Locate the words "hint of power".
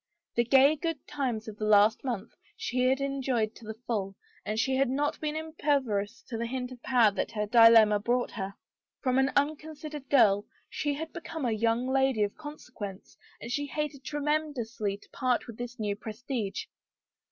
6.47-7.11